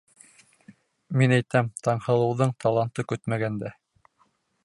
Мин 1.21 1.33
әйтәм, 1.35 1.69
Таңһылыуҙың 1.87 2.55
таланты 2.65 3.07
көтмәгәндә... 3.13 3.73